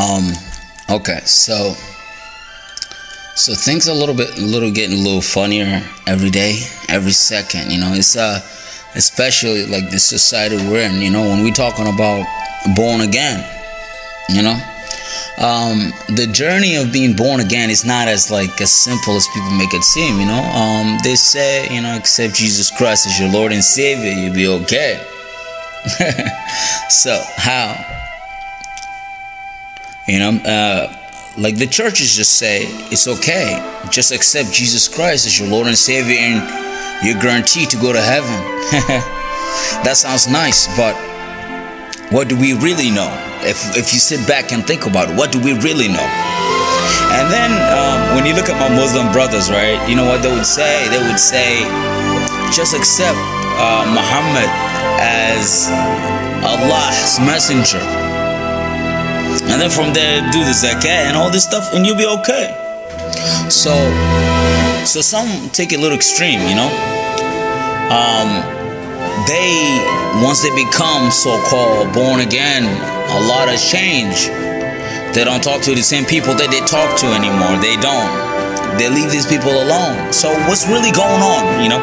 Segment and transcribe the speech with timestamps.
[0.00, 0.32] Um,
[0.88, 1.74] okay, so
[3.36, 7.70] so things a little bit, a little getting a little funnier every day, every second.
[7.70, 8.40] You know, it's uh,
[8.94, 11.02] especially like the society we're in.
[11.02, 12.24] You know, when we talking about
[12.74, 13.44] born again,
[14.30, 14.58] you know,
[15.36, 19.50] um, the journey of being born again is not as like as simple as people
[19.50, 20.18] make it seem.
[20.18, 24.12] You know, um, they say you know accept Jesus Christ as your Lord and Savior,
[24.12, 25.04] you'll be okay.
[26.88, 27.76] so how?
[30.10, 30.90] You know, uh,
[31.38, 33.62] like the churches just say it's okay.
[33.92, 36.42] Just accept Jesus Christ as your Lord and Savior, and
[37.06, 38.34] you're guaranteed to go to heaven.
[39.86, 40.98] that sounds nice, but
[42.10, 43.06] what do we really know?
[43.46, 46.10] If, if you sit back and think about it, what do we really know?
[47.14, 50.34] And then um, when you look at my Muslim brothers, right, you know what they
[50.34, 50.90] would say?
[50.90, 51.62] They would say,
[52.50, 53.14] just accept
[53.62, 54.50] uh, Muhammad
[54.98, 55.70] as
[56.42, 58.09] Allah's messenger.
[59.50, 62.54] And then from there, do the zakat and all this stuff, and you'll be okay.
[63.50, 63.74] So,
[64.84, 66.70] so some take it a little extreme, you know.
[67.90, 68.30] Um,
[69.26, 69.82] they
[70.22, 72.64] once they become so-called born again
[73.10, 74.30] a lot has changed.
[75.14, 77.58] They don't talk to the same people that they talk to anymore.
[77.58, 78.14] They don't.
[78.78, 80.14] They leave these people alone.
[80.14, 81.82] So what's really going on you know?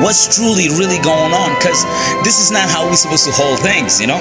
[0.00, 1.52] What's truly really going on?
[1.60, 1.84] Because
[2.24, 4.20] this is not how we're supposed to hold things you know?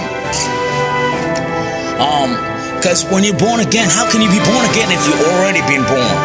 [2.03, 2.50] Um
[2.81, 5.85] because when you're born again how can you be born again if you've already been
[5.85, 6.17] born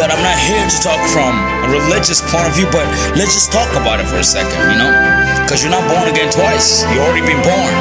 [0.00, 3.52] but I'm not here to talk from a religious point of view, but let's just
[3.52, 4.88] talk about it for a second, you know?
[5.44, 7.72] Because you're not born again twice, you've already been born.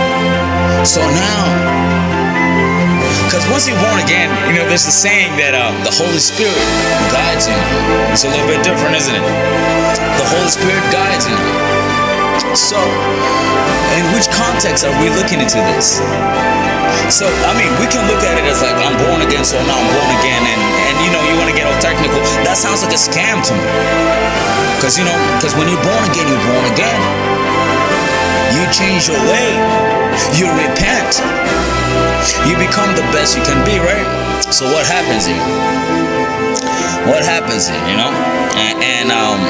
[0.83, 1.41] So now,
[3.25, 6.59] because once you're born again, you know, there's a saying that uh, the Holy Spirit
[7.09, 7.57] guides you.
[8.11, 9.25] It's a little bit different, isn't it?
[10.19, 11.39] The Holy Spirit guides you.
[12.53, 12.77] So,
[14.21, 15.97] which context are we looking into this?
[17.09, 19.73] So, I mean, we can look at it as like I'm born again, so now
[19.73, 22.21] I'm not born again, and and you know you want to get all technical.
[22.45, 23.65] That sounds like a scam to me.
[24.77, 27.01] Cause you know, cause when you're born again, you're born again.
[28.53, 29.57] You change your way.
[30.37, 31.17] You repent.
[32.45, 34.05] You become the best you can be, right?
[34.53, 35.41] So what happens here?
[37.09, 37.81] What happens here?
[37.89, 38.13] You know,
[38.53, 39.41] and, and um,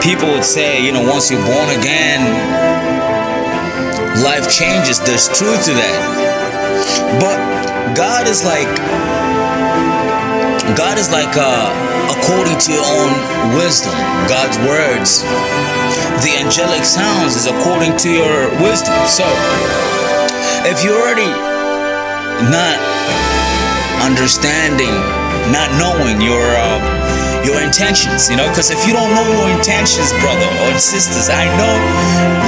[0.00, 2.24] people would say, you know, once you're born again,
[4.22, 5.00] life changes.
[5.00, 5.98] There's truth to that.
[7.18, 7.38] But
[7.96, 8.70] God is like
[10.76, 11.70] God is like uh,
[12.10, 13.12] according to your own
[13.54, 13.92] wisdom,
[14.26, 15.22] God's words.
[16.24, 18.96] The angelic sounds is according to your wisdom.
[19.06, 19.26] So,
[20.64, 21.30] if you're already
[22.48, 22.80] not
[24.02, 24.92] understanding,
[25.52, 30.12] not knowing your uh, your intentions, you know, because if you don't know your intentions,
[30.20, 31.74] brother or sisters, I know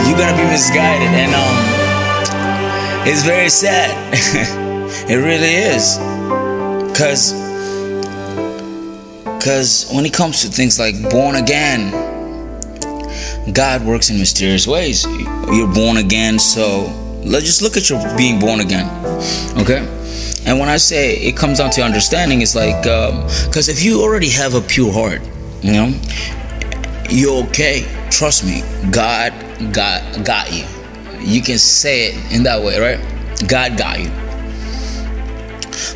[0.08, 3.90] you're gonna be misguided, and um, it's very sad.
[5.10, 5.98] it really is,
[6.90, 7.32] because
[9.38, 11.92] because when it comes to things like born again,
[13.52, 15.06] God works in mysterious ways.
[15.52, 16.86] You're born again, so
[17.22, 18.88] let's just look at your being born again.
[19.56, 19.86] Okay?
[20.46, 24.00] And when I say it comes down to understanding, it's like, because um, if you
[24.00, 25.20] already have a pure heart,
[25.60, 26.00] you know,
[27.10, 27.84] you're okay.
[28.10, 29.32] Trust me, God
[29.72, 30.64] got got you.
[31.18, 33.00] You can say it in that way, right?
[33.48, 34.10] God got you.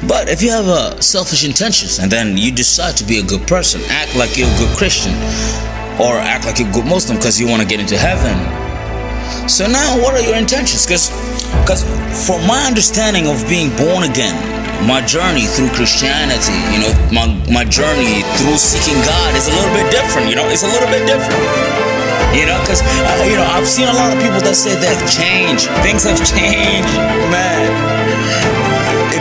[0.09, 3.47] But if you have uh, selfish intentions and then you decide to be a good
[3.47, 5.13] person, act like you're a good Christian,
[6.01, 8.35] or act like you're a good Muslim because you want to get into heaven.
[9.49, 10.87] So now, what are your intentions?
[10.87, 11.11] Because,
[11.61, 11.85] because
[12.27, 14.35] from my understanding of being born again,
[14.89, 19.75] my journey through Christianity, you know, my my journey through seeking God is a little
[19.77, 20.29] bit different.
[20.29, 21.45] You know, it's a little bit different.
[22.33, 25.07] You know, because uh, you know, I've seen a lot of people that say they've
[25.11, 25.67] changed.
[25.83, 26.95] Things have changed,
[27.29, 27.91] man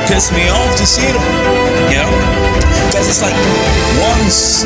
[0.09, 1.21] piss me off to see them,
[1.94, 2.09] you know?
[2.89, 3.38] Because it's like
[4.01, 4.66] once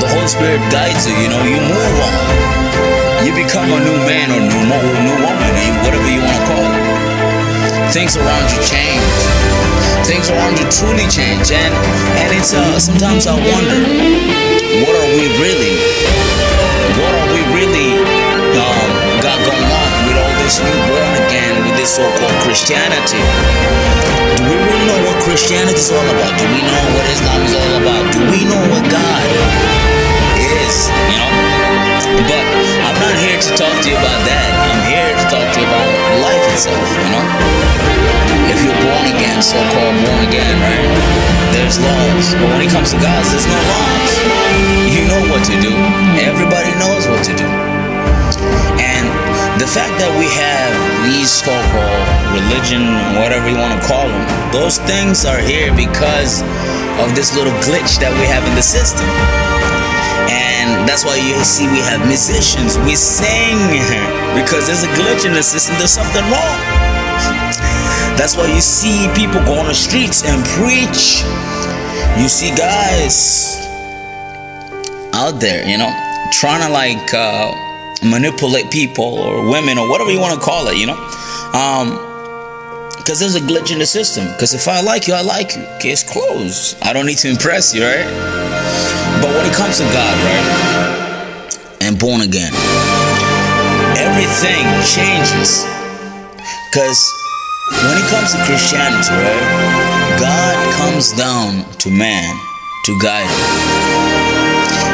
[0.00, 2.14] the Holy Spirit guides you, you know, you move on.
[3.20, 4.64] You become a new man or new,
[5.04, 5.52] new woman,
[7.92, 9.04] Things around you change.
[10.08, 11.52] Things around you truly change.
[11.52, 11.72] And,
[12.24, 13.84] and it's uh, sometimes I wonder,
[14.80, 15.76] what are we really?
[16.96, 18.00] What are we really
[18.56, 18.88] um,
[19.20, 23.20] got going on with all this new born again, with this so-called Christianity?
[23.20, 26.32] Do we really know what Christianity is all about?
[26.40, 28.04] Do we know what Islam is all about?
[28.08, 29.28] Do we know what God
[30.40, 30.88] is?
[31.12, 31.32] You know?
[32.24, 32.44] But
[32.88, 34.48] I'm not here to talk to you about that.
[34.64, 35.92] I'm here to talk to you about
[36.24, 37.51] life itself, you know?
[39.42, 40.86] If you're born again, so called born again, right?
[41.50, 42.26] There's laws.
[42.38, 44.12] But when it comes to God, there's no laws.
[44.86, 45.74] You know what to do.
[46.22, 47.48] Everybody knows what to do.
[48.78, 49.04] And
[49.58, 50.70] the fact that we have
[51.10, 52.06] these so-called
[52.38, 52.86] religion,
[53.18, 54.22] whatever you want to call them,
[54.54, 56.46] those things are here because
[57.02, 59.10] of this little glitch that we have in the system.
[60.30, 62.78] And that's why you see we have musicians.
[62.86, 63.58] We sing
[64.38, 65.74] because there's a glitch in the system.
[65.82, 66.91] There's something wrong.
[68.22, 71.26] That's why you see people go on the streets and preach.
[72.22, 73.58] You see guys
[75.12, 75.90] out there, you know,
[76.30, 77.50] trying to like uh,
[78.08, 80.94] manipulate people or women or whatever you want to call it, you know.
[81.52, 81.98] Um,
[82.96, 84.28] because there's a glitch in the system.
[84.28, 85.66] Because if I like you, I like you.
[85.80, 86.78] Case closed.
[86.80, 88.06] I don't need to impress you, right?
[89.20, 91.58] But when it comes to God, right?
[91.80, 92.52] And born again,
[93.98, 95.66] everything changes.
[96.70, 97.21] Because
[97.80, 100.18] when it comes to Christianity, right?
[100.20, 102.30] God comes down to man
[102.84, 103.50] to guide him.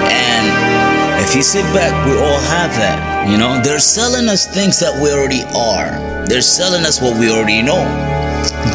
[0.08, 3.28] And if you sit back, we all have that.
[3.28, 6.26] You know, they're selling us things that we already are.
[6.26, 7.84] They're selling us what we already know.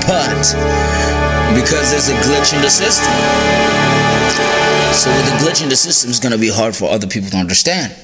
[0.05, 0.43] But
[1.55, 3.13] because there's a glitch in the system.
[4.93, 7.37] So with the glitch in the system, it's gonna be hard for other people to
[7.37, 7.95] understand.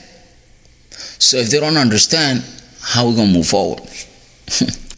[1.20, 2.44] So if they don't understand,
[2.82, 3.82] how are we gonna move forward?